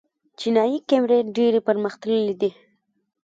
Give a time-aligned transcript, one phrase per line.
[0.39, 2.49] چینايي کیمرې ډېرې پرمختللې دي.